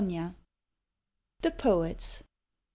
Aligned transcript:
118 0.03 0.33
THE 1.41 1.51
POETS. 1.51 2.23